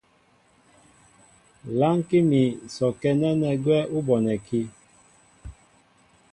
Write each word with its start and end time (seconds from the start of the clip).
Lánkí 1.79 2.17
mín 2.29 2.51
sɔkɛ́ 2.75 3.13
nɛ́nɛ́ 3.19 3.53
gwɛ́ 3.63 3.89
ú 3.95 3.99
bonɛkí. 4.07 4.61